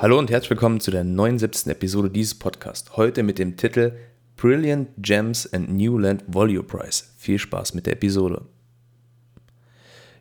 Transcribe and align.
Hallo 0.00 0.16
und 0.16 0.30
herzlich 0.30 0.50
willkommen 0.50 0.78
zu 0.78 0.92
der 0.92 1.02
79. 1.02 1.72
Episode 1.72 2.08
dieses 2.08 2.38
Podcasts. 2.38 2.96
Heute 2.96 3.24
mit 3.24 3.40
dem 3.40 3.56
Titel 3.56 3.94
Brilliant 4.36 4.90
Gems 4.98 5.52
and 5.52 5.72
New 5.76 5.98
Land 5.98 6.22
Volume 6.28 6.62
Prize. 6.62 7.02
Viel 7.16 7.40
Spaß 7.40 7.74
mit 7.74 7.86
der 7.86 7.94
Episode. 7.94 8.42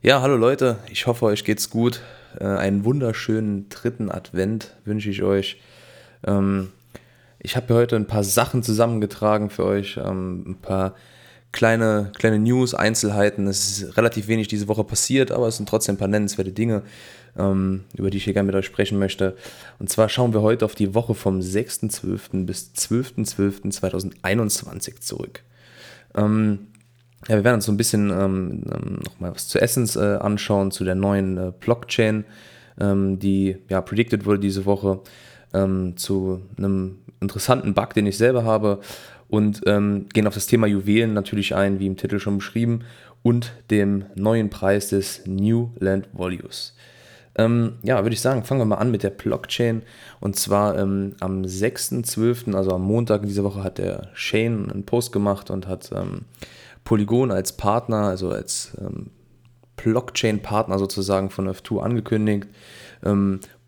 Ja, 0.02 0.24
hallo 0.24 0.36
Leute, 0.36 0.80
ich 0.90 1.06
hoffe, 1.06 1.26
euch 1.26 1.44
geht's 1.44 1.70
gut. 1.70 2.02
Äh, 2.40 2.46
einen 2.46 2.86
wunderschönen 2.86 3.70
dritten 3.70 4.10
Advent 4.10 4.76
wünsche 4.84 5.12
ich 5.12 5.22
euch. 5.22 5.62
Ähm, 6.26 6.72
ich 7.38 7.56
habe 7.56 7.72
heute 7.76 7.98
ein 7.98 8.08
paar 8.08 8.24
Sachen 8.24 8.64
zusammengetragen 8.64 9.52
für 9.52 9.64
euch, 9.64 9.98
ähm, 10.04 10.44
ein 10.48 10.56
paar 10.56 10.96
kleine, 11.52 12.12
kleine 12.18 12.40
News, 12.40 12.74
Einzelheiten. 12.74 13.46
Es 13.48 13.82
ist 13.82 13.98
relativ 13.98 14.28
wenig 14.28 14.48
diese 14.48 14.68
Woche 14.68 14.84
passiert, 14.84 15.32
aber 15.32 15.48
es 15.48 15.58
sind 15.58 15.70
trotzdem 15.70 15.94
ein 15.96 16.00
paar 16.00 16.08
nennenswerte 16.08 16.52
Dinge, 16.52 16.82
ähm, 17.38 17.84
über 17.96 18.10
die 18.10 18.18
ich 18.18 18.24
hier 18.26 18.34
gerne 18.34 18.48
mit 18.48 18.56
euch 18.56 18.66
sprechen 18.66 19.00
möchte. 19.00 19.38
Und 19.80 19.90
zwar 19.90 20.10
schauen 20.10 20.34
wir 20.34 20.42
heute 20.42 20.66
auf 20.66 20.76
die 20.76 20.94
Woche 20.94 21.16
vom 21.16 21.40
6.12. 21.40 22.46
bis 22.46 22.74
12.12.2021 22.76 25.00
zurück. 25.00 25.44
Ähm, 26.16 26.68
ja, 27.28 27.36
wir 27.36 27.44
werden 27.44 27.56
uns 27.56 27.66
so 27.66 27.72
ein 27.72 27.78
bisschen 27.78 28.12
ähm, 28.12 28.64
ähm 28.72 29.00
nochmal 29.04 29.34
was 29.34 29.48
zu 29.48 29.60
Essence 29.60 29.96
äh, 29.96 30.18
anschauen, 30.18 30.70
zu 30.72 30.84
der 30.84 30.94
neuen 30.96 31.38
äh, 31.38 31.52
Blockchain, 31.60 32.26
ähm, 32.80 33.18
die 33.20 33.58
ja 33.70 33.82
predicted 33.82 34.26
wurde 34.26 34.40
diese 34.40 34.66
Woche, 34.66 35.02
ähm, 35.54 35.98
zu 35.98 36.42
einem 36.58 37.00
interessanten 37.20 37.74
Bug, 37.74 37.94
den 37.94 38.06
ich 38.06 38.18
selber 38.18 38.44
habe 38.44 38.80
und 39.30 39.62
ähm, 39.66 40.08
gehen 40.14 40.28
auf 40.28 40.34
das 40.34 40.48
Thema 40.48 40.68
Juwelen 40.68 41.14
natürlich 41.14 41.56
ein, 41.56 41.80
wie 41.80 41.88
im 41.88 41.98
Titel 41.98 42.20
schon 42.20 42.38
beschrieben, 42.38 42.82
und 43.24 43.52
dem 43.72 44.06
neuen 44.16 44.50
Preis 44.50 44.90
des 44.90 45.26
New 45.26 45.72
Land 45.80 46.08
Values. 46.14 46.74
Ähm, 47.38 47.74
ja, 47.84 48.04
würde 48.04 48.14
ich 48.14 48.22
sagen, 48.22 48.44
fangen 48.44 48.62
wir 48.62 48.66
mal 48.66 48.76
an 48.78 48.90
mit 48.90 49.04
der 49.04 49.12
Blockchain. 49.12 49.84
Und 50.20 50.36
zwar 50.36 50.78
ähm, 50.78 51.16
am 51.20 51.44
6.12., 51.44 52.56
also 52.56 52.72
am 52.72 52.82
Montag 52.82 53.24
dieser 53.24 53.44
Woche, 53.44 53.64
hat 53.64 53.78
der 53.78 54.10
Shane 54.14 54.72
einen 54.72 54.86
Post 54.86 55.12
gemacht 55.12 55.52
und 55.52 55.68
hat 55.68 55.92
ähm, 55.94 56.26
Polygon 56.84 57.32
als 57.32 57.54
Partner, 57.54 58.04
also 58.04 58.30
als 58.30 58.76
ähm, 58.80 59.12
Blockchain-Partner 59.76 60.80
sozusagen 60.80 61.30
von 61.30 61.48
F2 61.48 61.82
angekündigt. 61.82 62.48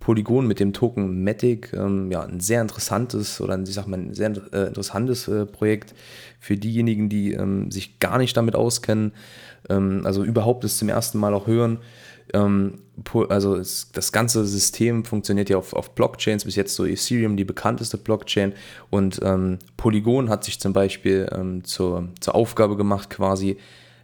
Polygon 0.09 0.47
mit 0.47 0.59
dem 0.59 0.73
Token 0.73 1.23
Matic, 1.23 1.71
ähm, 1.71 2.11
ja, 2.11 2.23
ein 2.23 2.39
sehr 2.39 2.63
interessantes 2.63 3.39
oder 3.41 3.53
ein, 3.53 3.61
ich 3.61 3.75
sag 3.75 3.85
mal, 3.85 3.99
ein 3.99 4.15
sehr 4.15 4.31
äh, 4.51 4.65
interessantes 4.65 5.27
äh, 5.27 5.45
Projekt 5.45 5.93
für 6.39 6.57
diejenigen, 6.57 7.09
die 7.09 7.33
ähm, 7.33 7.69
sich 7.69 7.99
gar 7.99 8.17
nicht 8.17 8.35
damit 8.35 8.55
auskennen, 8.55 9.11
ähm, 9.69 10.01
also 10.05 10.23
überhaupt 10.23 10.63
das 10.63 10.79
zum 10.79 10.89
ersten 10.89 11.19
Mal 11.19 11.35
auch 11.35 11.45
hören. 11.45 11.77
Ähm, 12.33 12.79
also 13.29 13.55
es, 13.55 13.91
das 13.91 14.11
ganze 14.11 14.47
System 14.47 15.05
funktioniert 15.05 15.47
ja 15.51 15.57
auf, 15.57 15.73
auf, 15.73 15.93
Blockchains, 15.93 16.43
bis 16.43 16.55
jetzt 16.55 16.73
so 16.73 16.87
Ethereum, 16.87 17.37
die 17.37 17.45
bekannteste 17.45 17.97
Blockchain. 17.97 18.53
Und 18.89 19.19
ähm, 19.21 19.59
Polygon 19.77 20.29
hat 20.29 20.43
sich 20.43 20.59
zum 20.59 20.73
Beispiel 20.73 21.29
ähm, 21.31 21.63
zur, 21.65 22.09
zur 22.19 22.33
Aufgabe 22.33 22.77
gemacht, 22.77 23.11
quasi, 23.11 23.57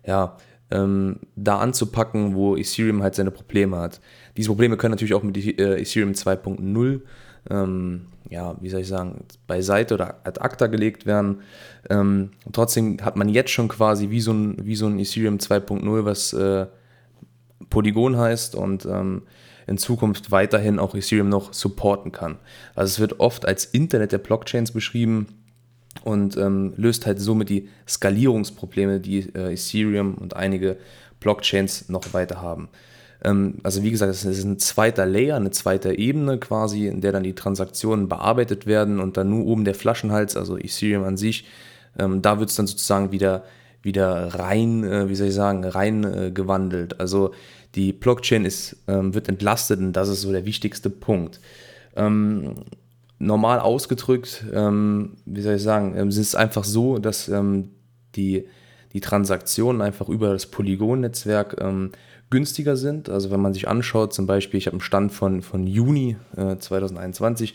ja, 0.06 0.38
ähm, 0.72 1.20
da 1.36 1.60
anzupacken, 1.60 2.36
wo 2.36 2.56
Ethereum 2.56 3.04
halt 3.04 3.16
seine 3.16 3.32
Probleme 3.32 3.78
hat. 3.78 4.02
Diese 4.38 4.50
Probleme 4.50 4.78
können 4.78 4.92
natürlich 4.92 5.14
auch 5.14 5.24
mit 5.24 5.38
äh, 5.38 5.80
Ethereum 5.80 6.14
2.0, 6.14 7.02
ähm, 7.50 8.08
ja, 8.30 8.56
wie 8.60 8.70
soll 8.70 8.82
ich 8.82 8.88
sagen, 8.88 9.26
beiseite 9.46 9.94
oder 9.94 10.26
ad 10.26 10.42
acta 10.42 10.68
gelegt 10.68 11.06
werden. 11.06 11.42
Ähm, 11.90 12.32
trotzdem 12.52 12.98
hat 13.02 13.16
man 13.16 13.30
jetzt 13.30 13.52
schon 13.52 13.68
quasi 13.68 14.10
wie 14.10 14.22
so 14.22 14.34
ein, 14.34 14.66
wie 14.66 14.76
so 14.76 14.88
ein 14.88 15.00
Ethereum 15.00 15.38
2.0, 15.38 16.06
was 16.06 16.34
äh, 16.34 16.66
Polygon 17.70 18.18
heißt 18.18 18.56
und 18.56 18.86
ähm, 18.86 19.24
in 19.68 19.78
Zukunft 19.78 20.32
weiterhin 20.32 20.80
auch 20.80 20.96
Ethereum 20.96 21.30
noch 21.30 21.54
supporten 21.54 22.12
kann. 22.12 22.38
Also 22.76 22.92
es 22.92 23.00
wird 23.00 23.20
oft 23.20 23.48
als 23.48 23.66
Internet 23.66 24.12
der 24.12 24.20
Blockchains 24.20 24.72
beschrieben 24.72 25.28
und 26.04 26.38
ähm, 26.38 26.74
löst 26.78 27.06
halt 27.06 27.20
somit 27.20 27.50
die 27.50 27.70
Skalierungsprobleme, 27.88 29.00
die 29.00 29.30
äh, 29.36 29.54
Ethereum 29.54 30.16
und 30.16 30.36
einige 30.36 30.78
Blockchains 31.20 31.90
noch 31.90 32.14
weiter 32.14 32.42
haben. 32.42 32.70
Ähm, 33.24 33.56
also 33.64 33.84
wie 33.84 33.92
gesagt, 33.92 34.12
es 34.12 34.26
ist 34.26 34.44
ein 34.44 34.60
zweiter 34.60 35.06
Layer, 35.06 35.36
eine 35.36 35.52
zweite 35.52 35.98
Ebene 35.98 36.38
quasi, 36.38 36.88
in 36.88 37.02
der 37.02 37.12
dann 37.12 37.24
die 37.24 37.34
Transaktionen 37.34 38.08
bearbeitet 38.08 38.68
werden 38.68 39.00
und 39.00 39.18
dann 39.18 39.30
nur 39.30 39.46
oben 39.46 39.66
der 39.66 39.76
Flaschenhals, 39.76 40.38
also 40.38 40.58
Ethereum 40.58 41.04
an 41.04 41.18
sich, 41.18 41.46
ähm, 41.98 42.22
da 42.22 42.40
wird 42.40 42.50
es 42.50 42.56
dann 42.56 42.68
sozusagen 42.68 43.12
wieder, 43.12 43.44
wieder 43.82 44.36
rein, 44.36 44.84
äh, 44.84 45.10
wie 45.10 45.16
soll 45.16 45.28
ich 45.28 45.34
sagen, 45.34 45.64
rein 45.64 46.04
äh, 46.04 46.32
gewandelt. 46.32 47.00
Also 47.00 47.32
die 47.76 47.94
Blockchain 47.94 48.46
ist, 48.46 48.78
ähm, 48.88 49.14
wird 49.14 49.30
entlastet 49.30 49.80
und 49.80 49.94
das 49.94 50.10
ist 50.10 50.22
so 50.22 50.32
der 50.32 50.46
wichtigste 50.46 50.90
Punkt. 50.90 51.40
Normal 53.26 53.60
ausgedrückt, 53.60 54.46
ähm, 54.54 55.18
wie 55.26 55.42
soll 55.42 55.56
ich 55.56 55.64
sagen, 55.64 55.96
ähm, 55.98 56.08
es 56.10 56.18
ist 56.18 56.36
einfach 56.36 56.64
so, 56.64 57.00
dass 57.00 57.28
ähm, 57.28 57.70
die, 58.16 58.48
die 58.94 59.02
Transaktionen 59.02 59.82
einfach 59.82 60.10
über 60.10 60.32
das 60.32 60.46
Polygon-Netzwerk 60.46 61.58
ähm, 61.60 61.92
günstiger 62.30 62.76
sind. 62.76 63.10
Also 63.10 63.32
wenn 63.32 63.42
man 63.42 63.54
sich 63.54 63.68
anschaut, 63.68 64.14
zum 64.14 64.28
Beispiel, 64.28 64.58
ich 64.58 64.68
habe 64.68 64.76
einen 64.76 64.82
Stand 64.82 65.12
von, 65.12 65.42
von 65.42 65.68
Juni 65.68 66.18
äh, 66.36 66.58
2021, 66.58 67.54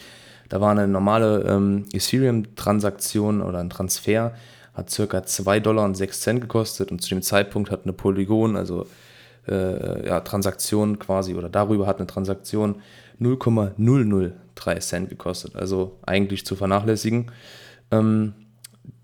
da 0.48 0.60
war 0.60 0.72
eine 0.72 0.88
normale 0.88 1.44
ähm, 1.48 1.86
Ethereum-Transaktion 1.92 3.40
oder 3.40 3.58
ein 3.58 3.70
Transfer, 3.70 4.34
hat 4.74 4.90
circa 4.90 5.18
2,06 5.18 5.60
Dollar 5.60 5.84
und 5.84 5.96
Cent 5.96 6.40
gekostet 6.40 6.90
und 6.90 7.02
zu 7.02 7.08
dem 7.10 7.22
Zeitpunkt 7.22 7.70
hat 7.70 7.84
eine 7.84 7.92
Polygon, 7.92 8.56
also 8.56 8.86
äh, 9.48 10.06
ja, 10.06 10.20
Transaktion 10.20 10.98
quasi, 10.98 11.34
oder 11.34 11.48
darüber 11.48 11.86
hat 11.86 11.98
eine 11.98 12.06
Transaktion 12.06 12.76
0,003 13.20 14.80
Cent 14.80 15.08
gekostet, 15.08 15.54
also 15.54 15.98
eigentlich 16.04 16.44
zu 16.44 16.56
vernachlässigen. 16.56 17.30
Ähm, 17.90 18.34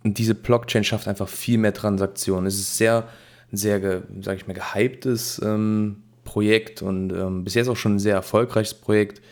diese 0.03 0.35
Blockchain 0.35 0.85
schafft 0.85 1.09
einfach 1.09 1.29
viel 1.29 1.59
mehr 1.59 1.75
Transaktionen. 1.75 2.47
Es 2.47 2.57
ist 2.57 2.77
sehr, 2.77 3.05
sehr, 3.53 3.81
sage 4.21 4.37
ich 4.37 4.47
mal, 4.47 4.55
gehyptes 4.55 5.41
ähm, 5.45 6.03
Projekt 6.25 6.83
und 6.83 7.13
ähm, 7.13 7.45
bis 7.45 7.55
jetzt 7.55 7.69
auch 7.69 7.77
schon 7.77 7.97
ein 7.97 8.01
sehr 8.01 8.15
erfolgreiches 8.15 8.75
Projekt. 8.75 9.23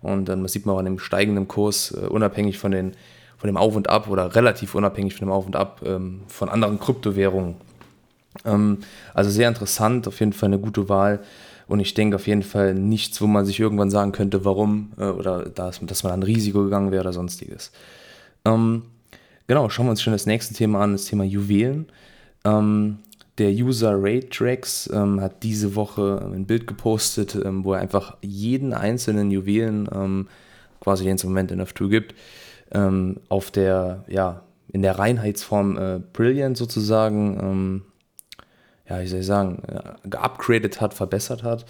Und 0.00 0.26
dann 0.26 0.46
sieht 0.48 0.66
man 0.66 0.74
auch 0.74 0.78
an 0.78 0.84
dem 0.84 0.98
steigenden 0.98 1.48
Kurs, 1.48 1.92
äh, 1.92 2.06
unabhängig 2.06 2.58
von, 2.58 2.72
den, 2.72 2.92
von 3.36 3.48
dem 3.48 3.56
Auf 3.56 3.76
und 3.76 3.88
Ab 3.88 4.08
oder 4.08 4.34
relativ 4.34 4.74
unabhängig 4.74 5.14
von 5.14 5.26
dem 5.26 5.32
Auf 5.32 5.46
und 5.46 5.56
Ab 5.56 5.82
ähm, 5.84 6.22
von 6.26 6.48
anderen 6.48 6.80
Kryptowährungen. 6.80 7.56
Ähm, 8.44 8.78
also 9.14 9.30
sehr 9.30 9.48
interessant, 9.48 10.08
auf 10.08 10.20
jeden 10.20 10.32
Fall 10.32 10.48
eine 10.48 10.58
gute 10.58 10.88
Wahl. 10.88 11.20
Und 11.66 11.80
ich 11.80 11.94
denke 11.94 12.16
auf 12.16 12.26
jeden 12.26 12.42
Fall 12.42 12.74
nichts, 12.74 13.20
wo 13.20 13.26
man 13.26 13.46
sich 13.46 13.60
irgendwann 13.60 13.90
sagen 13.90 14.12
könnte, 14.12 14.44
warum 14.44 14.92
äh, 14.98 15.04
oder 15.04 15.44
dass, 15.44 15.80
dass 15.80 16.02
man 16.02 16.12
ein 16.12 16.22
Risiko 16.22 16.64
gegangen 16.64 16.90
wäre 16.90 17.02
oder 17.02 17.12
sonstiges. 17.12 17.72
Ähm, 18.44 18.82
genau, 19.46 19.68
schauen 19.68 19.86
wir 19.86 19.90
uns 19.90 20.02
schon 20.02 20.12
das 20.12 20.26
nächste 20.26 20.54
Thema 20.54 20.80
an, 20.80 20.92
das 20.92 21.06
Thema 21.06 21.24
Juwelen. 21.24 21.86
Ähm, 22.44 22.98
der 23.38 23.50
User 23.50 23.94
Raytrax 23.94 24.90
ähm, 24.92 25.20
hat 25.20 25.42
diese 25.42 25.74
Woche 25.74 26.30
ein 26.34 26.46
Bild 26.46 26.66
gepostet, 26.66 27.34
ähm, 27.34 27.64
wo 27.64 27.72
er 27.72 27.80
einfach 27.80 28.16
jeden 28.20 28.74
einzelnen 28.74 29.30
Juwelen, 29.30 29.88
ähm, 29.92 30.28
quasi 30.80 31.04
den 31.04 31.16
es 31.16 31.24
im 31.24 31.30
Moment 31.30 31.50
in 31.50 31.62
F2 31.62 31.88
gibt, 31.88 32.14
ähm, 32.72 33.16
auf 33.28 33.50
der, 33.50 34.04
ja, 34.08 34.42
in 34.68 34.82
der 34.82 34.98
Reinheitsform 34.98 35.76
äh, 35.76 36.00
Brilliant 36.12 36.56
sozusagen 36.56 37.82
ja, 38.88 39.00
wie 39.00 39.06
soll 39.06 39.20
ich 39.20 39.26
sagen, 39.26 39.62
geupgradet 40.04 40.80
hat, 40.80 40.94
verbessert 40.94 41.42
hat. 41.42 41.66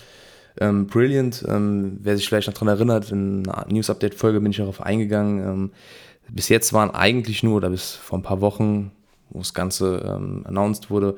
Ähm, 0.60 0.86
Brilliant, 0.86 1.44
ähm, 1.48 1.98
wer 2.02 2.16
sich 2.16 2.28
vielleicht 2.28 2.48
noch 2.48 2.54
daran 2.54 2.68
erinnert, 2.68 3.10
in 3.10 3.48
einer 3.48 3.72
News-Update-Folge 3.72 4.40
bin 4.40 4.50
ich 4.50 4.58
darauf 4.58 4.82
eingegangen. 4.82 5.40
Ähm, 5.40 5.70
bis 6.28 6.48
jetzt 6.48 6.72
waren 6.72 6.90
eigentlich 6.90 7.42
nur, 7.42 7.56
oder 7.56 7.70
bis 7.70 7.92
vor 7.92 8.18
ein 8.18 8.22
paar 8.22 8.40
Wochen, 8.40 8.92
wo 9.30 9.38
das 9.38 9.54
Ganze 9.54 10.02
ähm, 10.06 10.42
announced 10.46 10.90
wurde, 10.90 11.16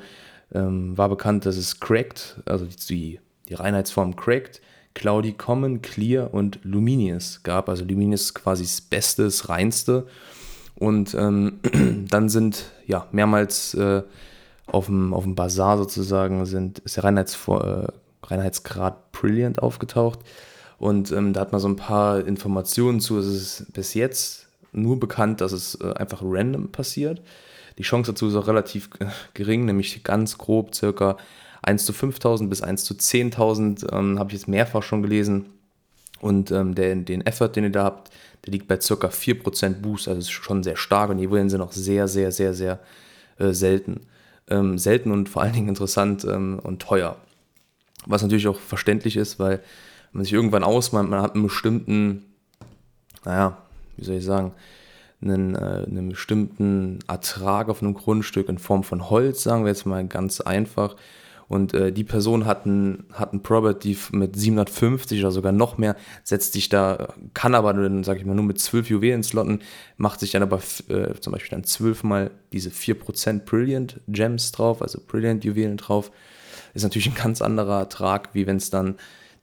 ähm, 0.53 0.97
war 0.97 1.09
bekannt, 1.09 1.45
dass 1.45 1.57
es 1.57 1.79
Cracked, 1.79 2.41
also 2.45 2.65
die, 2.89 3.19
die 3.49 3.53
Reinheitsform 3.53 4.15
Cracked, 4.15 4.61
Cloudy 4.93 5.33
Common, 5.33 5.81
Clear 5.81 6.33
und 6.33 6.59
Luminous 6.63 7.41
gab. 7.43 7.67
Also 7.67 7.83
Luminous 7.83 8.21
ist 8.21 8.33
quasi 8.35 8.63
das 8.63 8.79
Beste, 8.79 9.23
das 9.23 9.49
Reinste. 9.49 10.07
Und 10.75 11.13
ähm, 11.13 11.59
dann 12.09 12.29
sind 12.29 12.71
ja 12.87 13.07
mehrmals 13.11 13.73
äh, 13.73 14.03
auf 14.67 14.87
dem, 14.87 15.13
auf 15.13 15.23
dem 15.23 15.35
Bazar 15.35 15.77
sozusagen 15.77 16.45
sind, 16.45 16.79
ist 16.79 16.97
der 16.97 17.03
Reinheits, 17.03 17.37
äh, 17.47 17.87
Reinheitsgrad 18.23 19.11
Brilliant 19.11 19.61
aufgetaucht. 19.61 20.19
Und 20.77 21.11
ähm, 21.11 21.33
da 21.33 21.41
hat 21.41 21.51
man 21.51 21.61
so 21.61 21.67
ein 21.67 21.75
paar 21.75 22.25
Informationen 22.25 22.99
zu. 22.99 23.17
Es 23.17 23.27
ist 23.27 23.73
bis 23.73 23.93
jetzt 23.93 24.47
nur 24.71 24.99
bekannt, 24.99 25.41
dass 25.41 25.51
es 25.51 25.75
äh, 25.75 25.93
einfach 25.93 26.21
random 26.23 26.71
passiert. 26.71 27.21
Die 27.77 27.83
Chance 27.83 28.11
dazu 28.11 28.27
ist 28.27 28.35
auch 28.35 28.47
relativ 28.47 28.89
gering, 29.33 29.65
nämlich 29.65 30.03
ganz 30.03 30.37
grob 30.37 30.75
circa 30.75 31.17
1 31.61 31.85
zu 31.85 31.93
5000 31.93 32.49
bis 32.49 32.61
1 32.61 32.83
zu 32.83 32.93
10.000, 32.93 33.91
ähm, 33.91 34.19
habe 34.19 34.29
ich 34.29 34.39
jetzt 34.39 34.47
mehrfach 34.47 34.83
schon 34.83 35.01
gelesen. 35.01 35.47
Und 36.21 36.51
ähm, 36.51 36.75
der, 36.75 36.95
den 36.95 37.25
Effort, 37.25 37.49
den 37.49 37.65
ihr 37.65 37.71
da 37.71 37.83
habt, 37.83 38.11
der 38.45 38.53
liegt 38.53 38.67
bei 38.67 38.79
circa 38.79 39.07
4% 39.07 39.81
Boost, 39.81 40.07
also 40.07 40.19
ist 40.19 40.31
schon 40.31 40.63
sehr 40.63 40.77
stark 40.77 41.09
und 41.09 41.17
die 41.17 41.29
Wellen 41.29 41.49
sind 41.49 41.61
auch 41.61 41.71
sehr, 41.71 42.07
sehr, 42.07 42.31
sehr, 42.31 42.53
sehr 42.53 42.79
äh, 43.37 43.51
selten 43.51 44.01
ähm, 44.49 44.77
selten 44.77 45.11
und 45.11 45.29
vor 45.29 45.41
allen 45.41 45.53
Dingen 45.53 45.69
interessant 45.69 46.25
ähm, 46.25 46.59
und 46.61 46.81
teuer. 46.81 47.17
Was 48.05 48.21
natürlich 48.21 48.47
auch 48.47 48.59
verständlich 48.59 49.17
ist, 49.17 49.39
weil 49.39 49.61
man 50.11 50.23
sich 50.23 50.33
irgendwann 50.33 50.63
ausmalt, 50.63 51.09
man 51.09 51.21
hat 51.21 51.33
einen 51.33 51.43
bestimmten 51.43 52.23
naja, 53.25 53.57
wie 53.97 54.05
soll 54.05 54.15
ich 54.15 54.25
sagen, 54.25 54.53
einen, 55.21 55.55
äh, 55.55 55.85
einen 55.87 56.09
bestimmten 56.09 56.99
Ertrag 57.07 57.69
auf 57.69 57.81
einem 57.81 57.95
Grundstück 57.95 58.47
in 58.47 58.59
Form 58.59 58.83
von 58.83 59.09
Holz, 59.09 59.43
sagen 59.43 59.63
wir 59.63 59.69
jetzt 59.69 59.85
mal 59.85 60.05
ganz 60.07 60.41
einfach. 60.41 60.95
Und 61.47 61.73
äh, 61.73 61.91
die 61.91 62.03
Person 62.03 62.45
hat 62.45 62.65
ein, 62.65 63.05
hat 63.13 63.33
ein 63.33 63.43
Property 63.43 63.97
mit 64.11 64.35
750 64.35 65.19
oder 65.19 65.31
sogar 65.31 65.51
noch 65.51 65.77
mehr, 65.77 65.95
setzt 66.23 66.53
sich 66.53 66.69
da, 66.69 67.13
kann 67.33 67.53
aber 67.53 67.73
dann, 67.73 68.03
sag 68.03 68.17
ich 68.17 68.25
mal, 68.25 68.33
nur 68.33 68.45
mit 68.45 68.59
12 68.59 68.89
Juwelen 68.89 69.23
slotten, 69.23 69.59
macht 69.97 70.19
sich 70.19 70.31
dann 70.31 70.41
aber 70.41 70.61
äh, 70.89 71.13
zum 71.19 71.33
Beispiel 71.33 71.51
dann 71.51 71.63
12 71.63 72.03
mal 72.03 72.31
diese 72.51 72.69
4% 72.69 73.45
Brilliant 73.45 73.99
Gems 74.07 74.51
drauf, 74.51 74.81
also 74.81 74.99
Brilliant 75.05 75.43
Juwelen 75.43 75.77
drauf. 75.77 76.11
Ist 76.73 76.83
natürlich 76.83 77.07
ein 77.07 77.15
ganz 77.15 77.41
anderer 77.41 77.79
Ertrag, 77.79 78.29
wie 78.33 78.47
wenn 78.47 78.57
es 78.57 78.69
dann 78.69 78.95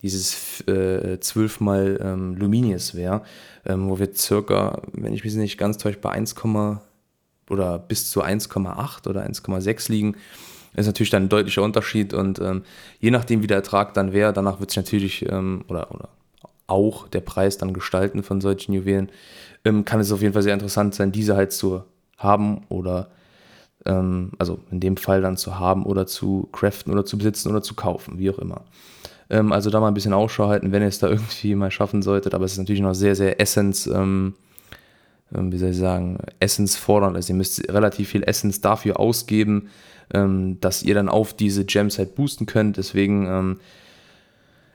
dieses 0.03 0.61
äh, 0.67 1.21
12 1.21 1.61
mal 1.61 2.01
ähm, 2.03 2.35
Luminius 2.35 2.97
wäre, 2.97 3.23
ähm, 3.65 3.89
wo 3.89 4.01
wir 4.01 4.13
circa, 4.15 4.83
wenn 4.93 5.15
ich 5.15 5.23
mich 5.23 5.35
nicht 5.35 5.57
ganz 5.57 5.79
täusche, 5.79 5.99
bei 5.99 6.11
1, 6.11 6.35
oder 7.49 7.79
bis 7.79 8.11
zu 8.11 8.25
1,8 8.25 9.09
oder 9.09 9.25
1,6 9.25 9.91
liegen 9.93 10.17
ist 10.75 10.87
natürlich 10.87 11.11
dann 11.11 11.25
ein 11.25 11.29
deutlicher 11.29 11.63
Unterschied 11.63 12.15
und 12.15 12.39
ähm, 12.41 12.63
je 12.99 13.11
nachdem, 13.11 13.43
wie 13.43 13.47
der 13.47 13.59
Ertrag 13.59 13.95
dann 13.95 14.13
wäre, 14.13 14.33
danach 14.33 14.61
wird 14.61 14.71
sich 14.71 14.79
natürlich 14.79 15.31
ähm, 15.31 15.65
oder, 15.69 15.93
oder 15.93 16.09
auch 16.67 17.09
der 17.09 17.21
Preis 17.21 17.59
dann 17.59 17.75
gestalten 17.75 18.23
von 18.23 18.41
solchen 18.41 18.73
Juwelen, 18.73 19.11
ähm, 19.65 19.85
kann 19.85 20.01
es 20.01 20.13
auf 20.13 20.23
jeden 20.23 20.33
Fall 20.33 20.43
sehr 20.43 20.55
interessant 20.55 20.95
sein, 20.95 21.13
diese 21.13 21.37
halt 21.37 21.53
zu 21.53 21.83
haben 22.17 22.63
oder 22.69 23.11
ähm, 23.85 24.33
also 24.39 24.61
in 24.71 24.81
dem 24.81 24.97
Fall 24.97 25.21
dann 25.21 25.37
zu 25.37 25.59
haben 25.59 25.85
oder 25.85 26.07
zu 26.07 26.49
craften 26.53 26.93
oder 26.93 27.05
zu 27.05 27.19
besitzen 27.19 27.51
oder 27.51 27.63
zu 27.63 27.75
kaufen, 27.75 28.19
wie 28.19 28.31
auch 28.31 28.39
immer. 28.39 28.63
Ähm, 29.29 29.53
also 29.53 29.69
da 29.69 29.79
mal 29.81 29.89
ein 29.89 29.95
bisschen 29.95 30.15
Ausschau 30.15 30.49
halten, 30.49 30.73
wenn 30.73 30.83
ihr 30.83 30.89
es 30.89 30.99
da 30.99 31.09
irgendwie 31.11 31.55
mal 31.55 31.71
schaffen 31.71 32.01
solltet, 32.01 32.35
aber 32.35 32.47
es 32.47 32.53
ist 32.53 32.59
natürlich 32.59 32.83
noch 32.83 32.95
sehr, 32.95 33.15
sehr 33.15 33.41
Essence 33.41 33.87
ähm, 33.87 34.35
wie 35.35 35.59
soll 35.59 35.71
ich 35.71 35.79
sagen, 35.79 36.19
Essence 36.41 36.77
fordern. 36.77 37.17
Also 37.17 37.33
ihr 37.33 37.37
müsst 37.37 37.67
relativ 37.71 38.11
viel 38.11 38.23
Essence 38.23 38.61
dafür 38.61 39.01
ausgeben, 39.01 39.71
ähm, 40.13 40.59
dass 40.61 40.83
ihr 40.83 40.95
dann 40.95 41.09
auf 41.09 41.35
diese 41.35 41.65
Gems 41.65 41.99
halt 41.99 42.15
boosten 42.15 42.47
könnt. 42.47 42.77
Deswegen, 42.77 43.27
ähm, 43.27 43.61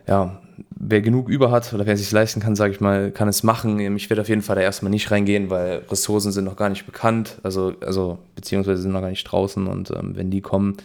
ja, 0.08 0.42
wer 0.76 1.02
genug 1.02 1.30
über 1.30 1.52
hat 1.52 1.74
oder 1.74 1.86
wer 1.86 1.98
sich 1.98 2.12
leisten 2.12 2.40
kann, 2.40 2.56
sage 2.56 2.74
ich 2.74 2.82
mal, 2.82 3.12
kann 3.12 3.28
es 3.28 3.44
machen. 3.44 3.80
Ich 3.96 4.10
werde 4.10 4.22
auf 4.22 4.30
jeden 4.30 4.42
Fall 4.42 4.56
da 4.56 4.62
erstmal 4.62 4.90
nicht 4.90 5.12
reingehen, 5.12 5.50
weil 5.50 5.84
Ressourcen 5.90 6.32
sind 6.32 6.46
noch 6.46 6.56
gar 6.56 6.70
nicht 6.70 6.86
bekannt, 6.86 7.38
also, 7.44 7.74
also 7.82 8.18
beziehungsweise 8.36 8.82
sind 8.82 8.92
noch 8.92 9.02
gar 9.02 9.10
nicht 9.10 9.26
draußen 9.26 9.68
und 9.68 9.92
ähm, 9.92 10.16
wenn 10.16 10.32
die 10.32 10.42
kommen, 10.42 10.78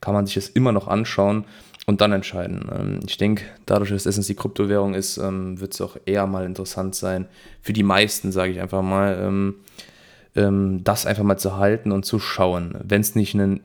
kann 0.00 0.14
man 0.14 0.26
sich 0.26 0.34
das 0.34 0.48
immer 0.48 0.72
noch 0.72 0.88
anschauen 0.88 1.44
und 1.86 2.00
dann 2.00 2.12
entscheiden. 2.12 2.68
Ähm, 2.72 3.00
ich 3.06 3.16
denke, 3.16 3.44
dadurch, 3.64 3.90
dass 3.90 4.06
Essence 4.06 4.26
die 4.26 4.34
Kryptowährung 4.34 4.94
ist, 4.94 5.16
ähm, 5.16 5.58
wird 5.60 5.72
es 5.72 5.80
auch 5.80 5.96
eher 6.04 6.26
mal 6.26 6.44
interessant 6.44 6.94
sein, 6.94 7.26
für 7.62 7.72
die 7.72 7.82
meisten, 7.82 8.32
sage 8.32 8.52
ich 8.52 8.60
einfach 8.60 8.82
mal, 8.82 9.18
ähm, 9.22 9.54
das 10.84 11.06
einfach 11.06 11.22
mal 11.22 11.38
zu 11.38 11.56
halten 11.56 11.92
und 11.92 12.04
zu 12.04 12.18
schauen. 12.18 12.74
Wenn 12.82 13.00
es 13.00 13.14
nicht 13.14 13.34
einen 13.34 13.62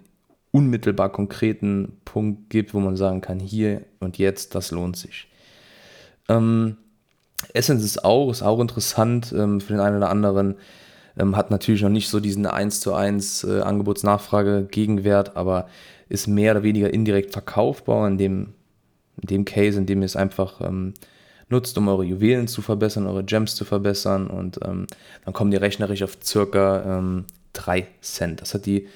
unmittelbar 0.52 1.12
konkreten 1.12 1.98
Punkt 2.06 2.50
gibt, 2.50 2.74
wo 2.74 2.80
man 2.80 2.98
sagen 2.98 3.22
kann, 3.22 3.40
hier 3.40 3.84
und 4.00 4.18
jetzt, 4.18 4.54
das 4.56 4.72
lohnt 4.72 4.98
sich. 4.98 5.28
Ähm, 6.28 6.78
Essence 7.54 7.84
ist 7.84 8.04
auch, 8.04 8.30
ist 8.30 8.44
auch 8.44 8.60
interessant 8.60 9.34
ähm, 9.36 9.62
für 9.62 9.74
den 9.74 9.80
einen 9.80 9.98
oder 9.98 10.10
anderen, 10.10 10.56
ähm, 11.18 11.36
hat 11.36 11.52
natürlich 11.52 11.82
noch 11.82 11.90
nicht 11.90 12.10
so 12.10 12.20
diesen 12.20 12.46
1 12.46 12.82
zu 12.82 12.94
1 12.94 13.44
äh, 13.44 13.62
Angebotsnachfrage-Gegenwert, 13.62 15.36
aber 15.36 15.68
ist 16.10 16.28
mehr 16.28 16.52
oder 16.52 16.64
weniger 16.64 16.94
indirekt 16.94 17.32
verkaufbar 17.32 18.08
in 18.08 18.18
dem, 18.18 18.54
in 19.22 19.28
dem 19.28 19.46
Case, 19.46 19.78
in 19.78 19.86
dem 19.86 20.02
ihr 20.02 20.06
es 20.06 20.16
einfach 20.16 20.62
ähm, 20.62 20.94
nutzt, 21.50 21.78
um 21.78 21.88
eure 21.88 22.04
Juwelen 22.04 22.48
zu 22.48 22.62
verbessern, 22.62 23.08
eure 23.08 23.24
Gems 23.24 23.56
zu 23.56 23.66
verbessern 23.66 24.28
und 24.28 24.60
ähm, 24.64 24.88
dann 25.26 25.34
kommen 25.34 25.52
die 25.52 25.58
rechnerisch 25.58 26.04
auf 26.04 26.18
circa 26.24 27.04
3 27.54 27.78
ähm, 27.78 27.86
Cent. 28.02 28.42
Das 28.42 28.54
hat 28.54 28.66
die 28.66 28.88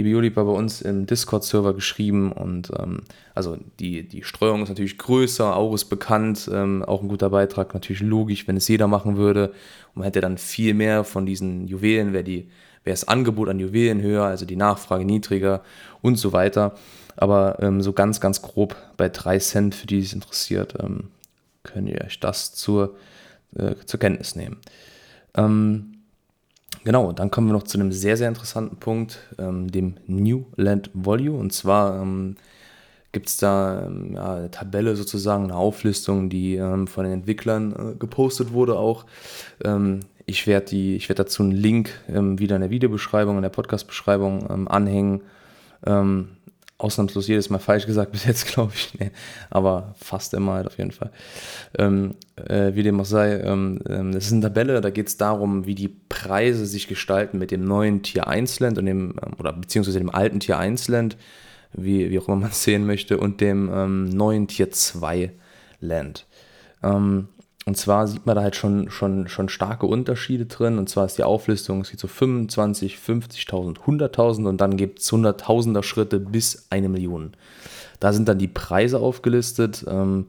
liebe 0.00 0.08
Juli 0.08 0.30
bei 0.30 0.40
uns 0.40 0.80
im 0.80 1.04
Discord-Server 1.04 1.74
geschrieben 1.74 2.32
und 2.32 2.70
ähm, 2.78 3.02
also 3.34 3.58
die, 3.78 4.08
die 4.08 4.22
Streuung 4.22 4.62
ist 4.62 4.70
natürlich 4.70 4.96
größer, 4.96 5.54
auch 5.54 5.74
ist 5.74 5.90
bekannt, 5.90 6.48
ähm, 6.50 6.82
auch 6.82 7.02
ein 7.02 7.08
guter 7.08 7.28
Beitrag, 7.28 7.74
natürlich 7.74 8.00
logisch, 8.00 8.48
wenn 8.48 8.56
es 8.56 8.66
jeder 8.66 8.88
machen 8.88 9.18
würde 9.18 9.48
und 9.48 9.96
man 9.96 10.04
hätte 10.04 10.22
dann 10.22 10.38
viel 10.38 10.72
mehr 10.72 11.04
von 11.04 11.26
diesen 11.26 11.66
Juwelen, 11.66 12.14
wäre 12.14 12.24
die 12.24 12.48
das 12.84 13.06
Angebot 13.06 13.50
an 13.50 13.60
Juwelen 13.60 14.00
höher, 14.00 14.24
also 14.24 14.46
die 14.46 14.56
Nachfrage 14.56 15.04
niedriger 15.04 15.62
und 16.00 16.16
so 16.16 16.32
weiter. 16.32 16.74
Aber 17.16 17.58
ähm, 17.60 17.82
so 17.82 17.92
ganz, 17.92 18.22
ganz 18.22 18.40
grob 18.40 18.74
bei 18.96 19.10
3 19.10 19.38
Cent, 19.38 19.74
für 19.74 19.86
die 19.86 19.98
es 19.98 20.14
interessiert, 20.14 20.76
ähm, 20.82 21.08
könnt 21.62 21.90
ihr 21.90 22.02
euch 22.02 22.20
das 22.20 22.54
zur, 22.54 22.96
äh, 23.54 23.74
zur 23.84 24.00
Kenntnis 24.00 24.34
nehmen. 24.34 24.56
Ähm, 25.34 25.99
Genau, 26.84 27.12
dann 27.12 27.30
kommen 27.30 27.48
wir 27.48 27.52
noch 27.52 27.64
zu 27.64 27.78
einem 27.78 27.92
sehr, 27.92 28.16
sehr 28.16 28.28
interessanten 28.28 28.76
Punkt, 28.76 29.18
ähm, 29.38 29.70
dem 29.70 29.96
New 30.06 30.46
Land 30.56 30.90
Volume. 30.94 31.38
Und 31.38 31.52
zwar 31.52 32.00
ähm, 32.00 32.36
gibt 33.12 33.28
es 33.28 33.36
da 33.36 33.86
ähm, 33.86 34.12
ja, 34.14 34.36
eine 34.36 34.50
Tabelle 34.50 34.96
sozusagen, 34.96 35.44
eine 35.44 35.56
Auflistung, 35.56 36.30
die 36.30 36.56
ähm, 36.56 36.86
von 36.86 37.04
den 37.04 37.12
Entwicklern 37.12 37.72
äh, 37.72 37.98
gepostet 37.98 38.52
wurde 38.52 38.78
auch. 38.78 39.04
Ähm, 39.62 40.00
ich 40.24 40.46
werde 40.46 40.72
werd 40.72 41.18
dazu 41.18 41.42
einen 41.42 41.52
Link 41.52 41.90
ähm, 42.08 42.38
wieder 42.38 42.56
in 42.56 42.62
der 42.62 42.70
Videobeschreibung, 42.70 43.36
in 43.36 43.42
der 43.42 43.48
Podcast-Beschreibung 43.50 44.68
anhängen 44.68 45.22
ausnahmslos 46.82 47.28
jedes 47.28 47.50
Mal 47.50 47.58
falsch 47.58 47.86
gesagt 47.86 48.12
bis 48.12 48.24
jetzt, 48.24 48.46
glaube 48.52 48.72
ich. 48.74 48.92
Nee, 48.98 49.10
aber 49.50 49.94
fast 49.98 50.34
immer 50.34 50.54
halt 50.54 50.66
auf 50.66 50.78
jeden 50.78 50.92
Fall. 50.92 51.10
Ähm, 51.78 52.14
äh, 52.36 52.74
wie 52.74 52.82
dem 52.82 53.00
auch 53.00 53.04
sei, 53.04 53.40
ähm, 53.40 53.80
ähm 53.88 54.12
das 54.12 54.26
ist 54.26 54.32
eine 54.32 54.42
Tabelle, 54.42 54.80
da 54.80 54.90
geht 54.90 55.08
es 55.08 55.16
darum, 55.16 55.66
wie 55.66 55.74
die 55.74 55.88
Preise 55.88 56.66
sich 56.66 56.88
gestalten 56.88 57.38
mit 57.38 57.50
dem 57.50 57.64
neuen 57.64 58.02
Tier 58.02 58.26
1 58.26 58.60
Land 58.60 58.78
und 58.78 58.86
dem, 58.86 59.14
ähm, 59.22 59.32
oder 59.38 59.52
beziehungsweise 59.52 59.98
dem 59.98 60.10
alten 60.10 60.40
Tier 60.40 60.58
1 60.58 60.88
Land, 60.88 61.16
wie, 61.72 62.10
wie 62.10 62.18
auch 62.18 62.28
immer 62.28 62.38
man 62.38 62.50
es 62.50 62.64
sehen 62.64 62.86
möchte, 62.86 63.18
und 63.18 63.40
dem 63.40 63.70
ähm, 63.72 64.08
neuen 64.08 64.48
Tier 64.48 64.70
2 64.70 65.32
Land. 65.80 66.26
Ähm, 66.82 67.28
und 67.66 67.76
zwar 67.76 68.08
sieht 68.08 68.24
man 68.24 68.36
da 68.36 68.42
halt 68.42 68.56
schon, 68.56 68.90
schon, 68.90 69.28
schon 69.28 69.48
starke 69.50 69.86
Unterschiede 69.86 70.46
drin. 70.46 70.78
Und 70.78 70.88
zwar 70.88 71.04
ist 71.04 71.18
die 71.18 71.24
Auflistung, 71.24 71.82
es 71.82 71.90
geht 71.90 72.00
so 72.00 72.08
25, 72.08 72.96
50.000, 72.96 73.78
100.000 73.78 74.48
und 74.48 74.60
dann 74.60 74.76
gibt 74.76 75.00
es 75.00 75.12
100.000er 75.12 75.82
Schritte 75.82 76.20
bis 76.20 76.66
eine 76.70 76.88
Million. 76.88 77.32
Da 78.00 78.14
sind 78.14 78.28
dann 78.28 78.38
die 78.38 78.48
Preise 78.48 78.98
aufgelistet, 78.98 79.84
ähm, 79.86 80.26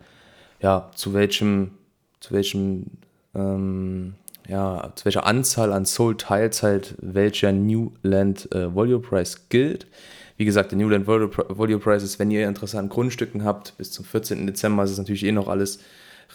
ja, 0.62 0.92
zu 0.94 1.14
welchem, 1.14 1.72
zu 2.20 2.34
welchem, 2.34 2.88
ähm, 3.34 4.16
ja, 4.50 4.92
zu 4.96 5.06
welcher 5.06 5.26
Anzahl 5.26 5.72
an 5.72 5.86
Soul 5.86 6.18
Tiles 6.18 6.62
halt 6.64 6.96
welcher 7.02 7.54
New 7.54 7.94
Land 8.04 8.54
äh, 8.54 8.76
Volume 8.76 9.02
Price 9.02 9.48
gilt. 9.48 9.88
Wie 10.36 10.44
gesagt, 10.44 10.72
der 10.72 10.78
New 10.78 10.90
Land 10.90 11.08
Volume 11.08 11.80
Price 11.80 12.04
ist, 12.04 12.20
wenn 12.20 12.30
ihr 12.30 12.46
Interesse 12.48 12.78
an 12.78 12.90
Grundstücken 12.90 13.46
habt, 13.46 13.78
bis 13.78 13.92
zum 13.92 14.04
14. 14.04 14.46
Dezember 14.46 14.84
ist 14.84 14.92
es 14.92 14.98
natürlich 14.98 15.24
eh 15.24 15.32
noch 15.32 15.48
alles 15.48 15.80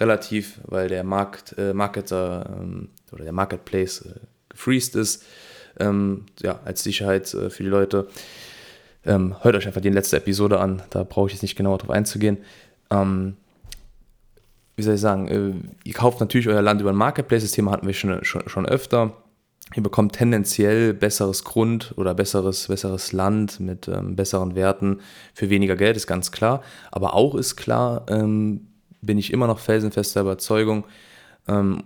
relativ, 0.01 0.61
weil 0.65 0.89
der 0.89 1.05
Markt, 1.05 1.55
äh, 1.59 1.73
Marketer 1.73 2.57
ähm, 2.59 2.89
oder 3.13 3.25
der 3.25 3.33
Marketplace 3.33 4.03
äh, 4.03 4.21
gefreezed 4.49 4.97
ist. 4.97 5.25
Ähm, 5.79 6.27
ja, 6.43 6.61
als 6.65 6.83
Sicherheit 6.83 7.33
äh, 7.35 7.51
für 7.51 7.63
die 7.63 7.69
Leute. 7.69 8.09
Ähm, 9.05 9.37
hört 9.43 9.55
euch 9.55 9.67
einfach 9.67 9.81
die 9.81 9.91
letzte 9.91 10.17
Episode 10.17 10.59
an, 10.59 10.83
da 10.91 11.05
brauche 11.05 11.29
ich 11.29 11.35
jetzt 11.35 11.43
nicht 11.43 11.57
genauer 11.57 11.79
drauf 11.79 11.91
einzugehen. 11.91 12.39
Ähm, 12.91 13.37
wie 14.75 14.83
soll 14.83 14.95
ich 14.95 15.01
sagen, 15.01 15.29
äh, 15.29 15.53
ihr 15.85 15.95
kauft 15.95 16.21
natürlich 16.21 16.49
euer 16.49 16.63
Land 16.63 16.81
über 16.81 16.91
ein 16.91 16.97
Marketplace, 16.97 17.43
das 17.43 17.53
Thema 17.53 17.71
hatten 17.71 17.87
wir 17.87 17.95
schon, 17.95 18.25
schon, 18.25 18.49
schon 18.49 18.67
öfter. 18.67 19.13
Ihr 19.75 19.83
bekommt 19.83 20.15
tendenziell 20.15 20.95
besseres 20.95 21.45
Grund 21.45 21.93
oder 21.97 22.15
besseres, 22.15 22.69
besseres 22.69 23.13
Land 23.13 23.59
mit 23.59 23.89
ähm, 23.89 24.15
besseren 24.15 24.55
Werten 24.55 25.01
für 25.35 25.51
weniger 25.51 25.77
Geld, 25.77 25.97
ist 25.97 26.07
ganz 26.07 26.31
klar. 26.31 26.63
Aber 26.93 27.15
auch 27.15 27.35
ist 27.35 27.57
klar, 27.57 28.07
ähm, 28.09 28.69
bin 29.01 29.19
ich 29.19 29.33
immer 29.33 29.47
noch 29.47 29.59
felsenfester 29.59 30.23
Überzeugung, 30.23 30.85
ähm, 31.49 31.85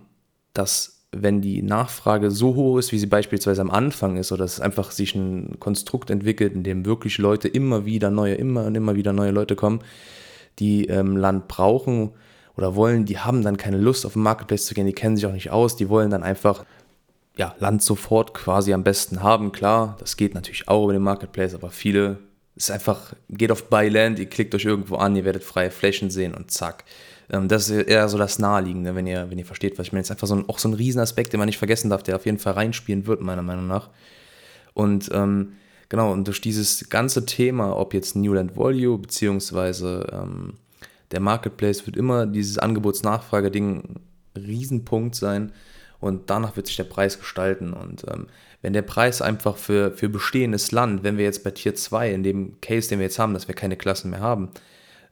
dass 0.53 1.01
wenn 1.11 1.41
die 1.41 1.61
Nachfrage 1.61 2.31
so 2.31 2.55
hoch 2.55 2.77
ist, 2.77 2.91
wie 2.91 2.99
sie 2.99 3.07
beispielsweise 3.07 3.61
am 3.61 3.69
Anfang 3.69 4.17
ist, 4.17 4.31
oder 4.31 4.43
dass 4.43 4.61
einfach 4.61 4.91
sich 4.91 5.13
ein 5.13 5.59
Konstrukt 5.59 6.09
entwickelt, 6.09 6.53
in 6.53 6.63
dem 6.63 6.85
wirklich 6.85 7.17
Leute 7.17 7.49
immer 7.49 7.85
wieder 7.85 8.09
neue, 8.09 8.35
immer 8.35 8.65
und 8.65 8.75
immer 8.75 8.95
wieder 8.95 9.11
neue 9.11 9.31
Leute 9.31 9.55
kommen, 9.55 9.81
die 10.59 10.85
ähm, 10.85 11.17
Land 11.17 11.47
brauchen 11.47 12.11
oder 12.55 12.75
wollen, 12.75 13.05
die 13.05 13.19
haben 13.19 13.43
dann 13.43 13.57
keine 13.57 13.77
Lust 13.77 14.05
auf 14.05 14.13
den 14.13 14.23
Marketplace 14.23 14.65
zu 14.65 14.73
gehen, 14.73 14.85
die 14.85 14.93
kennen 14.93 15.17
sich 15.17 15.25
auch 15.25 15.33
nicht 15.33 15.51
aus, 15.51 15.75
die 15.75 15.89
wollen 15.89 16.09
dann 16.09 16.23
einfach 16.23 16.65
ja, 17.37 17.55
Land 17.59 17.81
sofort 17.81 18.33
quasi 18.33 18.73
am 18.73 18.83
besten 18.83 19.23
haben. 19.23 19.51
Klar, 19.51 19.97
das 19.99 20.17
geht 20.17 20.35
natürlich 20.35 20.67
auch 20.67 20.83
über 20.83 20.93
den 20.93 21.01
Marketplace, 21.01 21.55
aber 21.55 21.71
viele 21.71 22.19
ist 22.61 22.71
einfach, 22.71 23.13
geht 23.29 23.51
auf 23.51 23.69
Buy 23.69 23.89
Land, 23.89 24.19
ihr 24.19 24.27
klickt 24.27 24.53
euch 24.53 24.65
irgendwo 24.65 24.95
an, 24.95 25.15
ihr 25.15 25.25
werdet 25.25 25.43
freie 25.43 25.71
Flächen 25.71 26.09
sehen 26.09 26.33
und 26.33 26.51
zack. 26.51 26.83
Ähm, 27.29 27.47
das 27.47 27.69
ist 27.69 27.87
eher 27.87 28.07
so 28.07 28.17
das 28.17 28.39
Naheliegende, 28.39 28.95
wenn 28.95 29.07
ihr, 29.07 29.29
wenn 29.29 29.39
ihr 29.39 29.45
versteht, 29.45 29.79
was 29.79 29.87
ich 29.87 29.93
meine. 29.93 30.01
Das 30.01 30.07
ist 30.07 30.11
einfach 30.11 30.27
so 30.27 30.35
ein, 30.35 30.49
auch 30.49 30.59
so 30.59 30.69
ein 30.69 30.73
Riesenaspekt, 30.73 31.33
den 31.33 31.39
man 31.39 31.47
nicht 31.47 31.57
vergessen 31.57 31.89
darf, 31.89 32.03
der 32.03 32.15
auf 32.15 32.25
jeden 32.25 32.39
Fall 32.39 32.53
reinspielen 32.53 33.07
wird, 33.07 33.21
meiner 33.21 33.41
Meinung 33.41 33.67
nach. 33.67 33.89
Und 34.73 35.09
ähm, 35.13 35.53
genau, 35.89 36.11
und 36.11 36.27
durch 36.27 36.41
dieses 36.41 36.89
ganze 36.89 37.25
Thema, 37.25 37.75
ob 37.75 37.93
jetzt 37.93 38.15
Newland 38.15 38.55
Volume 38.55 38.99
beziehungsweise 38.99 40.07
ähm, 40.11 40.53
der 41.11 41.19
Marketplace, 41.19 41.85
wird 41.85 41.97
immer 41.97 42.25
dieses 42.25 42.57
Angebots-Nachfrage-Ding 42.57 43.83
ein 44.35 44.41
Riesenpunkt 44.41 45.15
sein. 45.15 45.51
und 45.99 46.29
danach 46.29 46.55
wird 46.55 46.67
sich 46.67 46.75
der 46.75 46.83
Preis 46.85 47.19
gestalten. 47.19 47.73
Und 47.73 48.05
ähm, 48.11 48.27
wenn 48.61 48.73
der 48.73 48.83
Preis 48.83 49.21
einfach 49.21 49.57
für, 49.57 49.91
für 49.91 50.09
bestehendes 50.09 50.71
Land, 50.71 51.03
wenn 51.03 51.17
wir 51.17 51.25
jetzt 51.25 51.43
bei 51.43 51.51
Tier 51.51 51.75
2, 51.75 52.11
in 52.11 52.23
dem 52.23 52.61
Case, 52.61 52.89
den 52.89 52.99
wir 52.99 53.05
jetzt 53.05 53.19
haben, 53.19 53.33
dass 53.33 53.47
wir 53.47 53.55
keine 53.55 53.77
Klassen 53.77 54.11
mehr 54.11 54.19
haben, 54.19 54.49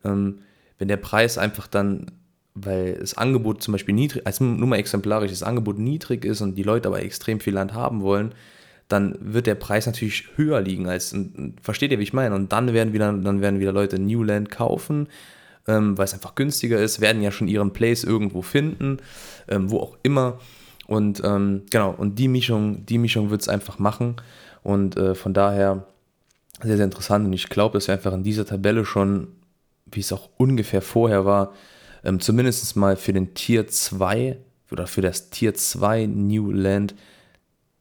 ähm, 0.04 0.40
wenn 0.78 0.88
der 0.88 0.98
Preis 0.98 1.38
einfach 1.38 1.68
dann, 1.68 2.12
weil 2.54 2.96
das 2.96 3.18
Angebot 3.18 3.64
zum 3.64 3.72
Beispiel 3.72 3.96
niedrig, 3.96 4.26
also 4.26 4.44
nur 4.44 4.68
mal 4.68 4.78
exemplarisch, 4.78 5.32
das 5.32 5.44
Angebot 5.44 5.80
niedrig 5.80 6.26
ist 6.26 6.42
und 6.42 6.56
die 6.56 6.64
Leute 6.64 6.88
aber 6.88 7.02
extrem 7.02 7.40
viel 7.40 7.54
Land 7.54 7.74
haben 7.74 8.02
wollen, 8.02 8.34
dann 8.88 9.16
wird 9.20 9.46
der 9.46 9.56
Preis 9.56 9.86
natürlich 9.86 10.28
höher 10.36 10.62
liegen 10.62 10.88
als, 10.88 11.16
versteht 11.62 11.92
ihr, 11.92 12.00
wie 12.00 12.04
ich 12.04 12.14
meine? 12.14 12.34
Und 12.34 12.52
dann 12.52 12.74
werden 12.74 12.92
wieder, 12.92 13.14
dann 13.14 13.42
werden 13.42 13.60
wieder 13.60 13.72
Leute 13.72 14.00
New 14.00 14.24
Land 14.24 14.50
kaufen, 14.50 15.08
ähm, 15.68 15.98
weil 15.98 16.06
es 16.06 16.14
einfach 16.14 16.36
günstiger 16.36 16.80
ist, 16.80 17.00
werden 17.00 17.22
ja 17.22 17.32
schon 17.32 17.48
ihren 17.48 17.72
Place 17.72 18.04
irgendwo 18.04 18.42
finden, 18.42 18.98
ähm, 19.48 19.70
wo 19.70 19.80
auch 19.80 19.98
immer. 20.02 20.40
Und 20.90 21.22
ähm, 21.24 21.64
genau, 21.70 21.92
und 21.92 22.18
die 22.18 22.28
Mischung, 22.28 22.84
die 22.88 22.98
Mischung 22.98 23.30
wird 23.30 23.42
es 23.42 23.48
einfach 23.48 23.78
machen. 23.78 24.16
Und 24.64 24.98
äh, 24.98 25.14
von 25.14 25.36
daher 25.36 25.86
sehr, 26.64 26.78
sehr 26.78 26.86
interessant. 26.86 27.28
Und 27.28 27.34
ich 27.34 27.48
glaube, 27.48 27.78
dass 27.78 27.88
wir 27.88 27.94
einfach 27.94 28.12
in 28.12 28.24
dieser 28.24 28.44
Tabelle 28.44 28.84
schon, 28.86 29.28
wie 29.86 30.00
es 30.00 30.12
auch 30.12 30.30
ungefähr 30.38 30.82
vorher 30.82 31.26
war, 31.26 31.54
ähm, 32.04 32.20
zumindest 32.20 32.76
mal 32.76 32.96
für 32.96 33.14
den 33.14 33.36
Tier 33.36 33.68
2 33.68 34.38
oder 34.72 34.88
für 34.88 35.02
das 35.02 35.30
Tier 35.30 35.54
2 35.54 36.08
New 36.08 36.52
Land 36.52 36.96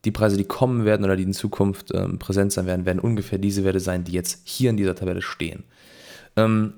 die 0.05 0.11
Preise, 0.11 0.37
die 0.37 0.45
kommen 0.45 0.85
werden 0.85 1.05
oder 1.05 1.17
die 1.17 1.23
in 1.23 1.33
Zukunft 1.33 1.93
ähm, 1.95 2.19
präsent 2.19 2.53
sein 2.53 2.67
werden, 2.67 2.85
werden 2.85 3.01
ungefähr 3.01 3.39
diese 3.39 3.65
Werte 3.65 3.81
sein, 3.81 4.05
die 4.05 4.13
jetzt 4.13 4.43
hier 4.45 4.69
in 4.69 4.77
dieser 4.77 4.95
Tabelle 4.95 5.23
stehen. 5.23 5.65
Ähm, 6.37 6.75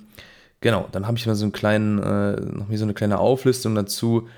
genau, 0.60 0.88
dann 0.92 1.08
habe 1.08 1.18
ich 1.18 1.26
mal 1.26 1.34
so 1.34 1.44
einen 1.44 1.52
kleinen, 1.52 1.98
äh, 1.98 2.40
noch 2.40 2.68
mal 2.68 2.78
so 2.78 2.84
eine 2.84 2.94
kleine 2.94 3.18
Auflistung 3.18 3.74
dazu. 3.74 4.28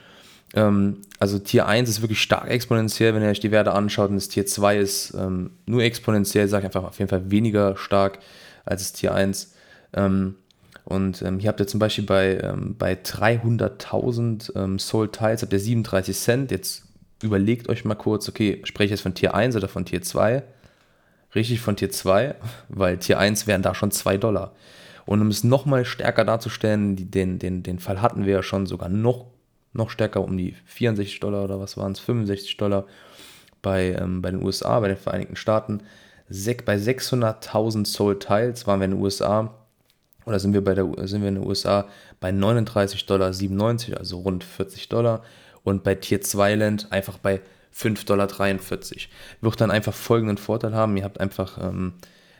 Ähm, 0.54 1.02
also 1.18 1.38
Tier 1.38 1.66
1 1.66 1.88
ist 1.88 2.02
wirklich 2.02 2.20
stark 2.20 2.48
exponentiell, 2.48 3.14
wenn 3.14 3.22
ihr 3.22 3.28
euch 3.28 3.40
die 3.40 3.50
Werte 3.50 3.72
anschaut, 3.72 4.10
und 4.10 4.16
das 4.16 4.28
Tier 4.28 4.46
2 4.46 4.78
ist 4.78 5.14
ähm, 5.14 5.50
nur 5.66 5.82
exponentiell, 5.82 6.48
sage 6.48 6.62
ich 6.62 6.66
einfach 6.66 6.88
auf 6.88 6.98
jeden 6.98 7.08
Fall 7.08 7.30
weniger 7.30 7.76
stark 7.76 8.18
als 8.64 8.82
das 8.82 8.92
Tier 8.92 9.14
1. 9.14 9.54
Ähm, 9.94 10.36
und 10.84 11.22
ähm, 11.22 11.38
hier 11.38 11.48
habt 11.48 11.60
ihr 11.60 11.66
zum 11.66 11.78
Beispiel 11.80 12.04
bei, 12.04 12.54
bei 12.76 12.94
300.000 12.94 14.80
Soul 14.80 15.12
Tiles 15.12 15.42
habt 15.42 15.52
ihr 15.52 15.60
37 15.60 16.16
Cent. 16.16 16.50
Jetzt 16.50 16.82
überlegt 17.22 17.68
euch 17.68 17.84
mal 17.84 17.94
kurz, 17.94 18.28
okay, 18.28 18.60
spreche 18.64 18.86
ich 18.86 18.90
jetzt 18.90 19.02
von 19.02 19.14
Tier 19.14 19.34
1 19.34 19.56
oder 19.56 19.68
von 19.68 19.84
Tier 19.84 20.02
2? 20.02 20.42
Richtig 21.34 21.60
von 21.60 21.76
Tier 21.76 21.90
2, 21.90 22.34
weil 22.68 22.98
Tier 22.98 23.18
1 23.18 23.46
wären 23.46 23.62
da 23.62 23.74
schon 23.74 23.90
2 23.90 24.18
Dollar. 24.18 24.52
Und 25.04 25.20
um 25.20 25.28
es 25.28 25.44
nochmal 25.44 25.84
stärker 25.84 26.24
darzustellen, 26.24 26.96
die, 26.96 27.10
den, 27.10 27.38
den, 27.38 27.62
den 27.62 27.78
Fall 27.78 28.00
hatten 28.02 28.24
wir 28.24 28.34
ja 28.34 28.42
schon 28.42 28.66
sogar 28.66 28.88
noch, 28.88 29.26
noch 29.72 29.90
stärker, 29.90 30.22
um 30.22 30.36
die 30.36 30.54
64 30.66 31.20
Dollar 31.20 31.44
oder 31.44 31.60
was 31.60 31.76
waren 31.76 31.92
es, 31.92 32.00
65 32.00 32.56
Dollar 32.56 32.86
bei, 33.62 33.94
ähm, 33.94 34.22
bei 34.22 34.30
den 34.30 34.42
USA, 34.42 34.80
bei 34.80 34.88
den 34.88 34.96
Vereinigten 34.96 35.36
Staaten. 35.36 35.82
Sek, 36.28 36.64
bei 36.64 36.76
600.000 36.76 37.86
Soul 37.86 38.18
Tiles 38.18 38.66
waren 38.66 38.80
wir 38.80 38.86
in 38.86 38.92
den 38.92 39.00
USA, 39.00 39.54
oder 40.24 40.38
sind 40.38 40.52
wir, 40.52 40.62
bei 40.62 40.74
der, 40.74 40.86
sind 41.06 41.22
wir 41.22 41.28
in 41.28 41.36
den 41.36 41.46
USA 41.46 41.86
bei 42.20 42.30
39,97 42.30 43.06
Dollar, 43.06 43.98
also 43.98 44.18
rund 44.20 44.44
40 44.44 44.88
Dollar 44.88 45.22
und 45.64 45.82
bei 45.84 45.94
Tier 45.94 46.20
2 46.20 46.54
Land 46.54 46.92
einfach 46.92 47.18
bei 47.18 47.40
5,43 47.74 48.04
Dollar. 48.06 48.28
Wird 49.40 49.60
dann 49.60 49.70
einfach 49.70 49.94
folgenden 49.94 50.38
Vorteil 50.38 50.74
haben: 50.74 50.96
Ihr 50.96 51.04
habt 51.04 51.20
einfach 51.20 51.58
ähm, 51.58 51.94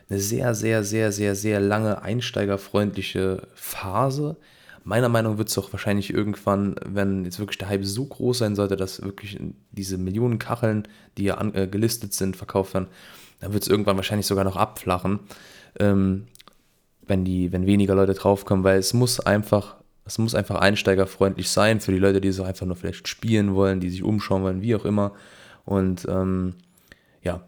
eine 0.09 0.19
sehr, 0.19 0.53
sehr, 0.55 0.83
sehr, 0.83 1.11
sehr, 1.11 1.35
sehr 1.35 1.59
lange 1.59 2.01
einsteigerfreundliche 2.01 3.47
Phase. 3.55 4.37
Meiner 4.83 5.09
Meinung 5.09 5.37
wird 5.37 5.49
es 5.49 5.57
auch 5.57 5.71
wahrscheinlich 5.71 6.13
irgendwann, 6.13 6.75
wenn 6.85 7.23
jetzt 7.25 7.39
wirklich 7.39 7.57
der 7.57 7.69
Hype 7.69 7.85
so 7.85 8.05
groß 8.05 8.39
sein 8.39 8.55
sollte, 8.55 8.75
dass 8.75 9.01
wirklich 9.01 9.39
diese 9.71 9.97
Millionen 9.97 10.39
Kacheln, 10.39 10.87
die 11.17 11.25
ja 11.25 11.35
an, 11.35 11.53
äh, 11.55 11.67
gelistet 11.67 12.13
sind, 12.13 12.35
verkauft 12.35 12.73
werden, 12.73 12.87
dann 13.39 13.53
wird 13.53 13.63
es 13.63 13.69
irgendwann 13.69 13.95
wahrscheinlich 13.95 14.27
sogar 14.27 14.43
noch 14.43 14.57
abflachen, 14.57 15.19
ähm, 15.79 16.27
wenn, 17.05 17.25
die, 17.25 17.51
wenn 17.51 17.65
weniger 17.65 17.95
Leute 17.95 18.13
draufkommen, 18.13 18.63
weil 18.63 18.77
es 18.77 18.93
muss 18.93 19.19
einfach 19.19 19.75
es 20.05 20.17
muss 20.17 20.35
einfach 20.35 20.55
einsteigerfreundlich 20.55 21.49
sein 21.49 21.79
für 21.79 21.91
die 21.91 21.99
Leute, 21.99 22.19
die 22.19 22.31
so 22.31 22.43
einfach 22.43 22.65
nur 22.65 22.75
vielleicht 22.75 23.07
spielen 23.07 23.55
wollen, 23.55 23.79
die 23.79 23.89
sich 23.89 24.03
umschauen 24.03 24.43
wollen, 24.43 24.61
wie 24.61 24.75
auch 24.75 24.85
immer. 24.85 25.13
Und 25.65 26.05
ähm, 26.09 26.55
ja, 27.21 27.41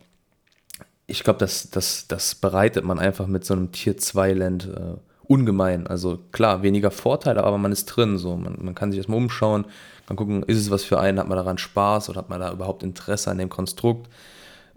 ich 1.08 1.24
glaube, 1.24 1.40
das, 1.40 1.70
das, 1.70 2.08
das 2.08 2.36
bereitet 2.36 2.86
man 2.86 2.98
einfach 2.98 3.28
mit 3.28 3.46
so 3.46 3.54
einem 3.54 3.72
Tier 3.72 3.98
2 3.98 4.34
Land 4.34 4.66
äh, 4.66 4.96
ungemein. 5.28 5.88
Also 5.88 6.20
klar, 6.32 6.64
weniger 6.64 6.92
Vorteile, 6.92 7.44
aber 7.44 7.58
man 7.58 7.72
ist 7.72 7.86
drin. 7.86 8.18
So. 8.18 8.36
Man, 8.36 8.58
man 8.62 8.76
kann 8.76 8.92
sich 8.92 9.00
erstmal 9.00 9.18
umschauen, 9.18 9.66
kann 10.08 10.18
gucken, 10.18 10.44
ist 10.44 10.60
es 10.60 10.72
was 10.72 10.84
für 10.84 11.00
einen, 11.00 11.20
hat 11.20 11.28
man 11.28 11.38
daran 11.38 11.58
Spaß 11.58 12.10
oder 12.10 12.20
hat 12.20 12.30
man 12.30 12.40
da 12.40 12.52
überhaupt 12.52 12.84
Interesse 12.84 13.32
an 13.32 13.38
dem 13.38 13.50
Konstrukt 13.50 14.10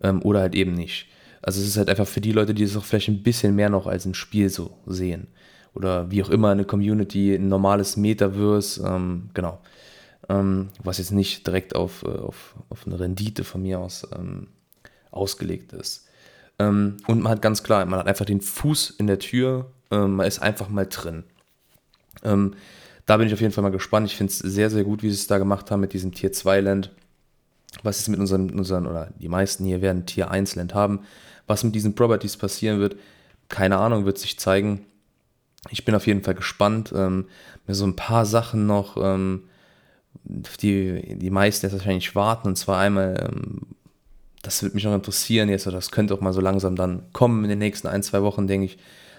ähm, 0.03 0.23
oder 0.23 0.41
halt 0.41 0.55
eben 0.55 0.73
nicht. 0.73 1.07
Also 1.43 1.61
es 1.61 1.69
ist 1.69 1.77
halt 1.77 1.89
einfach 1.89 2.07
für 2.07 2.21
die 2.21 2.33
Leute, 2.33 2.55
die 2.55 2.65
es 2.65 2.77
auch 2.77 2.85
vielleicht 2.85 3.09
ein 3.09 3.23
bisschen 3.23 3.55
mehr 3.55 3.71
noch 3.71 3.87
als 3.87 4.05
ein 4.05 4.15
Spiel 4.15 4.49
so 4.49 4.79
sehen 4.87 5.29
oder 5.75 6.11
wie 6.11 6.23
auch 6.23 6.31
immer 6.31 6.51
eine 6.51 6.65
Community, 6.65 7.35
ein 7.35 7.49
normales 7.49 7.97
Metaverse, 7.97 8.85
ähm, 8.85 9.31
genau. 9.35 9.61
Ähm, 10.29 10.69
was 10.83 10.99
jetzt 10.99 11.13
nicht 11.13 11.47
direkt 11.47 11.75
auf, 11.75 12.03
äh, 12.03 12.09
auf, 12.09 12.55
auf 12.69 12.87
eine 12.87 13.01
Rendite 13.01 13.45
von 13.45 13.63
mir 13.63 13.79
aus 13.79 14.07
ähm, 14.15 14.49
ausgelegt 15.11 15.73
ist. 15.73 16.07
Ähm, 16.59 16.97
und 17.07 17.23
man 17.23 17.31
hat 17.33 17.43
ganz 17.43 17.63
klar, 17.63 17.85
man 17.87 18.01
hat 18.01 18.09
einfach 18.09 18.27
den 18.27 18.41
Fuß 18.41 18.91
in 18.91 19.07
der 19.07 19.19
Tür, 19.19 19.71
ähm, 19.91 20.17
man 20.17 20.27
ist 20.27 20.41
einfach 20.41 20.69
mal 20.69 20.87
drin. 20.87 21.25
Ähm, 22.23 22.55
da 23.07 23.17
bin 23.17 23.27
ich 23.27 23.33
auf 23.33 23.41
jeden 23.41 23.53
Fall 23.53 23.63
mal 23.63 23.71
gespannt. 23.71 24.07
Ich 24.07 24.17
finde 24.17 24.33
es 24.33 24.39
sehr, 24.39 24.71
sehr 24.71 24.85
gut, 24.85 25.03
wie 25.03 25.09
sie 25.09 25.15
es 25.15 25.27
da 25.27 25.39
gemacht 25.39 25.71
haben 25.71 25.81
mit 25.81 25.93
diesem 25.93 26.13
Tier 26.13 26.33
2 26.33 26.61
Land. 26.61 26.91
Was 27.83 27.99
ist 28.01 28.09
mit 28.09 28.19
unseren, 28.19 28.51
unseren, 28.51 28.87
oder 28.87 29.11
die 29.19 29.29
meisten 29.29 29.65
hier 29.65 29.83
werden 29.83 30.07
Tier 30.07 30.31
1 30.31 30.57
Land 30.57 30.75
haben. 30.75 31.01
Was 31.47 31.65
mit 31.65 31.75
diesen 31.75 31.95
Properties 31.95 32.37
passieren 32.37 32.81
wird, 32.81 32.97
keine 33.49 33.79
Ahnung, 33.79 34.05
wird 34.05 34.19
sich 34.19 34.39
zeigen 34.39 34.85
ich 35.71 35.85
bin 35.85 35.95
auf 35.95 36.07
jeden 36.07 36.23
Fall 36.23 36.35
gespannt. 36.35 36.93
Ähm, 36.95 37.27
mir 37.67 37.75
so 37.75 37.87
ein 37.87 37.97
paar 37.97 38.27
Sachen 38.27 38.67
noch, 38.67 38.97
ähm, 38.97 39.45
die 40.25 41.17
die 41.19 41.31
meisten 41.31 41.67
jetzt 41.67 41.75
wahrscheinlich 41.75 42.15
warten. 42.15 42.49
Und 42.49 42.57
zwar 42.57 42.79
einmal, 42.79 43.29
ähm, 43.31 43.61
das 44.43 44.63
würde 44.63 44.75
mich 44.75 44.85
noch 44.85 44.95
interessieren 44.95 45.49
jetzt, 45.49 45.67
oder 45.67 45.77
das 45.77 45.91
könnte 45.91 46.15
auch 46.15 46.21
mal 46.21 46.33
so 46.33 46.41
langsam 46.41 46.77
dann 46.77 47.03
kommen 47.13 47.45
in 47.45 47.51
den 47.51 47.59
nächsten 47.59 47.89
ein, 47.89 48.03
zwei 48.03 48.23
Wochen, 48.23 48.47
denke 48.47 48.67
ich. 48.67 48.79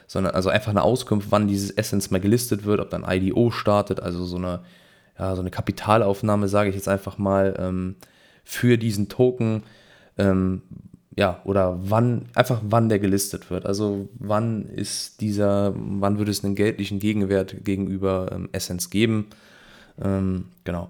Sondern 0.09 0.33
also 0.33 0.49
einfach 0.49 0.71
eine 0.71 0.81
Auskunft, 0.81 1.27
wann 1.29 1.47
dieses 1.47 1.69
Essence 1.69 2.09
mal 2.09 2.19
gelistet 2.19 2.65
wird, 2.65 2.79
ob 2.79 2.89
dann 2.89 3.05
IDO 3.07 3.51
startet, 3.51 3.99
also 3.99 4.25
so 4.25 4.37
eine, 4.37 4.61
ja, 5.19 5.35
so 5.35 5.41
eine 5.41 5.51
Kapitalaufnahme, 5.51 6.47
sage 6.47 6.69
ich 6.69 6.75
jetzt 6.75 6.87
einfach 6.87 7.19
mal, 7.19 7.55
ähm, 7.59 7.95
für 8.43 8.79
diesen 8.79 9.07
Token. 9.07 9.61
Ähm, 10.17 10.63
ja, 11.15 11.41
oder 11.43 11.77
wann, 11.81 12.25
einfach 12.33 12.61
wann 12.63 12.89
der 12.89 12.97
gelistet 12.97 13.51
wird. 13.51 13.67
Also 13.67 14.09
wann 14.17 14.63
ist 14.63 15.21
dieser, 15.21 15.73
wann 15.75 16.17
würde 16.17 16.31
es 16.31 16.43
einen 16.43 16.55
geldlichen 16.55 16.97
Gegenwert 16.97 17.63
gegenüber 17.63 18.31
ähm, 18.31 18.49
Essence 18.51 18.89
geben. 18.89 19.27
Ähm, 20.01 20.45
genau. 20.63 20.89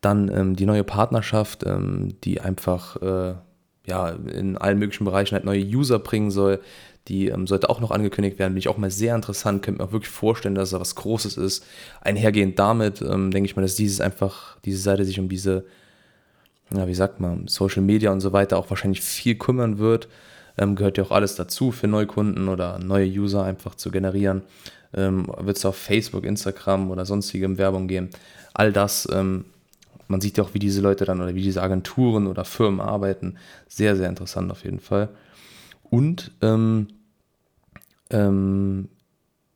Dann 0.00 0.28
ähm, 0.28 0.56
die 0.56 0.66
neue 0.66 0.84
Partnerschaft, 0.84 1.64
ähm, 1.64 2.16
die 2.24 2.40
einfach 2.40 3.00
äh, 3.00 3.34
ja, 3.86 4.10
in 4.10 4.58
allen 4.58 4.78
möglichen 4.78 5.04
Bereichen 5.04 5.34
halt 5.34 5.44
neue 5.44 5.64
User 5.64 5.98
bringen 5.98 6.30
soll. 6.30 6.60
Die 7.08 7.28
ähm, 7.28 7.46
sollte 7.46 7.70
auch 7.70 7.80
noch 7.80 7.90
angekündigt 7.90 8.38
werden. 8.38 8.52
Bin 8.52 8.58
ich 8.58 8.68
auch 8.68 8.78
mal 8.78 8.90
sehr 8.90 9.14
interessant. 9.14 9.62
Könnte 9.62 9.80
mir 9.82 9.88
auch 9.88 9.92
wirklich 9.92 10.10
vorstellen, 10.12 10.54
dass 10.54 10.70
da 10.70 10.80
was 10.80 10.94
Großes 10.94 11.36
ist. 11.36 11.64
Einhergehend 12.00 12.58
damit 12.58 13.02
ähm, 13.02 13.30
denke 13.30 13.48
ich 13.48 13.56
mal, 13.56 13.62
dass 13.62 13.76
dieses 13.76 14.00
einfach, 14.00 14.58
diese 14.64 14.78
Seite 14.78 15.04
sich 15.04 15.18
um 15.18 15.28
diese 15.28 15.64
ja, 16.74 16.86
wie 16.86 16.94
sagt 16.94 17.20
man, 17.20 17.48
Social 17.48 17.82
Media 17.82 18.12
und 18.12 18.20
so 18.20 18.32
weiter 18.32 18.58
auch 18.58 18.70
wahrscheinlich 18.70 19.00
viel 19.00 19.36
kümmern 19.36 19.78
wird. 19.78 20.08
Ähm, 20.56 20.74
gehört 20.74 20.98
ja 20.98 21.04
auch 21.04 21.12
alles 21.12 21.36
dazu 21.36 21.70
für 21.70 21.86
Neukunden 21.86 22.48
oder 22.48 22.78
neue 22.78 23.08
User 23.08 23.44
einfach 23.44 23.74
zu 23.74 23.90
generieren. 23.90 24.42
Ähm, 24.92 25.26
wird 25.38 25.56
es 25.56 25.64
auf 25.64 25.76
Facebook, 25.76 26.24
Instagram 26.24 26.90
oder 26.90 27.06
sonstigem 27.06 27.58
Werbung 27.58 27.88
geben. 27.88 28.10
All 28.54 28.72
das, 28.72 29.08
ähm, 29.12 29.44
man 30.08 30.20
sieht 30.20 30.38
ja 30.38 30.44
auch, 30.44 30.54
wie 30.54 30.58
diese 30.58 30.80
Leute 30.80 31.04
dann 31.04 31.20
oder 31.20 31.34
wie 31.34 31.42
diese 31.42 31.62
Agenturen 31.62 32.26
oder 32.26 32.44
Firmen 32.44 32.80
arbeiten. 32.80 33.36
Sehr, 33.68 33.96
sehr 33.96 34.08
interessant 34.08 34.50
auf 34.50 34.64
jeden 34.64 34.80
Fall. 34.80 35.10
Und 35.90 36.32
ähm, 36.42 36.88
ähm, 38.10 38.88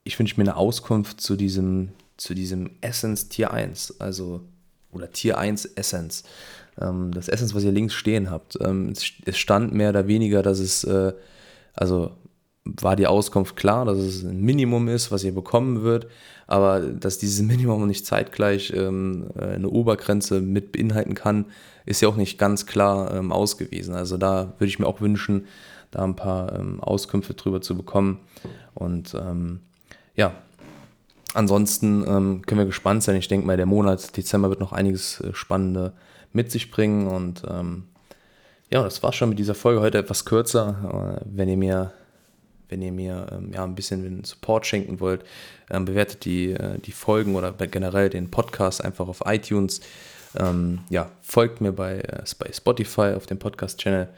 ich 0.04 0.18
wünsche 0.18 0.36
mir 0.36 0.44
eine 0.44 0.56
Auskunft 0.56 1.20
zu 1.20 1.36
diesem, 1.36 1.90
zu 2.16 2.34
diesem 2.34 2.70
Essence 2.80 3.28
Tier 3.28 3.52
1, 3.52 4.00
also 4.00 4.42
oder 4.90 5.10
Tier 5.10 5.38
1 5.38 5.64
Essence. 5.64 6.24
Ähm, 6.80 7.12
das 7.12 7.28
Essence, 7.28 7.54
was 7.54 7.64
ihr 7.64 7.72
links 7.72 7.94
stehen 7.94 8.30
habt, 8.30 8.58
ähm, 8.60 8.92
es, 9.24 9.38
stand 9.38 9.72
mehr 9.72 9.90
oder 9.90 10.06
weniger, 10.06 10.42
dass 10.42 10.58
es, 10.58 10.84
äh, 10.84 11.12
also 11.74 12.12
war 12.64 12.94
die 12.94 13.06
Auskunft 13.06 13.56
klar, 13.56 13.84
dass 13.84 13.98
es 13.98 14.22
ein 14.22 14.40
Minimum 14.40 14.88
ist, 14.88 15.10
was 15.10 15.24
ihr 15.24 15.34
bekommen 15.34 15.82
wird, 15.82 16.06
aber 16.46 16.80
dass 16.80 17.18
dieses 17.18 17.42
Minimum 17.46 17.86
nicht 17.86 18.06
zeitgleich 18.06 18.72
ähm, 18.74 19.30
äh, 19.36 19.54
eine 19.54 19.68
Obergrenze 19.68 20.40
mit 20.40 20.72
beinhalten 20.72 21.14
kann, 21.14 21.46
ist 21.84 22.00
ja 22.00 22.08
auch 22.08 22.16
nicht 22.16 22.38
ganz 22.38 22.66
klar 22.66 23.14
ähm, 23.14 23.32
ausgewiesen. 23.32 23.94
Also 23.94 24.16
da 24.16 24.54
würde 24.58 24.68
ich 24.68 24.78
mir 24.78 24.86
auch 24.86 25.00
wünschen, 25.00 25.46
da 25.92 26.02
ein 26.02 26.16
paar 26.16 26.58
ähm, 26.58 26.80
Auskünfte 26.80 27.34
drüber 27.34 27.60
zu 27.60 27.76
bekommen. 27.76 28.18
Und 28.74 29.14
ähm, 29.14 29.60
ja, 30.16 30.34
ansonsten 31.34 32.04
ähm, 32.06 32.42
können 32.42 32.58
wir 32.58 32.66
gespannt 32.66 33.04
sein. 33.04 33.14
Ich 33.16 33.28
denke 33.28 33.46
mal, 33.46 33.56
der 33.56 33.66
Monat 33.66 34.16
Dezember 34.16 34.50
wird 34.50 34.60
noch 34.60 34.72
einiges 34.72 35.20
äh, 35.20 35.32
Spannende 35.34 35.92
mit 36.32 36.50
sich 36.50 36.70
bringen. 36.70 37.06
Und 37.06 37.42
ähm, 37.48 37.84
ja, 38.70 38.82
das 38.82 39.02
war 39.02 39.12
schon 39.12 39.28
mit 39.28 39.38
dieser 39.38 39.54
Folge 39.54 39.80
heute 39.80 39.98
etwas 39.98 40.24
kürzer. 40.24 41.20
Äh, 41.20 41.24
wenn 41.30 41.48
ihr 41.48 41.58
mir, 41.58 41.92
wenn 42.68 42.82
ihr 42.82 42.92
mir 42.92 43.26
ähm, 43.30 43.52
ja, 43.52 43.62
ein 43.62 43.74
bisschen 43.74 44.24
Support 44.24 44.66
schenken 44.66 44.98
wollt, 44.98 45.24
ähm, 45.70 45.84
bewertet 45.84 46.24
die, 46.24 46.52
äh, 46.52 46.78
die 46.78 46.92
Folgen 46.92 47.36
oder 47.36 47.52
generell 47.52 48.08
den 48.08 48.30
Podcast 48.30 48.82
einfach 48.82 49.08
auf 49.08 49.22
iTunes. 49.26 49.82
Ähm, 50.38 50.80
ja, 50.88 51.10
folgt 51.20 51.60
mir 51.60 51.72
bei, 51.72 51.98
äh, 51.98 52.22
bei 52.38 52.50
Spotify 52.50 53.12
auf 53.14 53.26
dem 53.26 53.38
Podcast-Channel. 53.38 54.08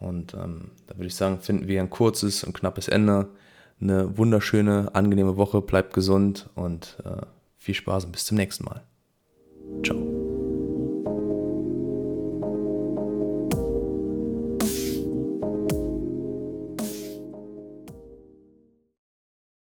Und 0.00 0.34
ähm, 0.34 0.70
da 0.86 0.96
würde 0.96 1.06
ich 1.06 1.14
sagen, 1.14 1.40
finden 1.40 1.66
wir 1.66 1.80
ein 1.80 1.90
kurzes 1.90 2.44
und 2.44 2.52
knappes 2.52 2.88
Ende. 2.88 3.28
Eine 3.80 4.16
wunderschöne, 4.16 4.90
angenehme 4.94 5.36
Woche. 5.36 5.60
Bleibt 5.60 5.94
gesund 5.94 6.48
und 6.54 6.98
äh, 7.04 7.26
viel 7.56 7.74
Spaß 7.74 8.04
und 8.04 8.12
bis 8.12 8.24
zum 8.24 8.36
nächsten 8.36 8.64
Mal. 8.64 8.82
Ciao. 9.84 10.17